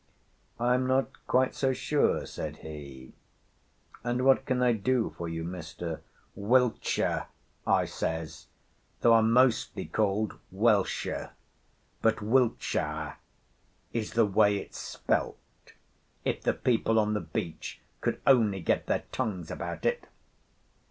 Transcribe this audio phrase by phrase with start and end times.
[0.59, 3.13] "I am not quite so sure," said he.
[4.03, 5.99] "And what can I do for you, Mr.—?"
[6.33, 7.27] "Wiltshire,"
[7.67, 8.47] I says,
[9.01, 11.33] "though I'm mostly called Welsher;
[12.01, 13.17] but Wiltshire
[13.93, 15.37] is the way it's spelt,
[16.25, 20.07] if the people on the beach could only get their tongues about it.